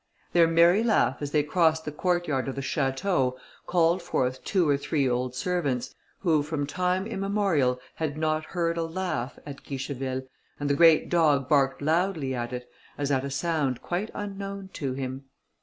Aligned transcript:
Their 0.33 0.47
merry 0.47 0.81
laugh 0.83 1.17
as 1.21 1.29
they 1.29 1.43
crossed 1.43 1.85
the 1.85 1.91
court 1.91 2.27
yard 2.27 2.47
of 2.47 2.55
the 2.55 2.61
château, 2.63 3.37
called 3.67 4.01
forth 4.01 4.43
two 4.43 4.67
or 4.67 4.75
three 4.75 5.07
old 5.07 5.35
servants, 5.35 5.93
who, 6.21 6.41
from 6.41 6.65
time 6.65 7.05
immemorial, 7.05 7.79
had 7.97 8.17
not 8.17 8.45
heard 8.45 8.77
a 8.79 8.83
laugh 8.83 9.37
at 9.45 9.61
Guicheville, 9.63 10.23
and 10.59 10.71
the 10.71 10.73
great 10.73 11.07
dog 11.09 11.47
barked 11.47 11.83
loudly 11.83 12.33
at 12.33 12.51
it, 12.51 12.67
as 12.97 13.11
at 13.11 13.23
a 13.23 13.29
sound 13.29 13.83
quite 13.83 14.09
unknown 14.15 14.71
to 14.73 14.93
him. 14.93 15.25